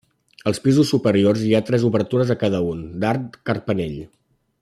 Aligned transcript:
Als 0.51 0.59
pisos 0.61 0.93
superiors 0.93 1.43
hi 1.49 1.53
ha 1.57 1.61
tres 1.67 1.85
obertures 1.91 2.33
a 2.35 2.37
cada 2.45 2.63
un, 2.71 2.81
d'arc 3.05 3.39
carpanell. 3.51 3.97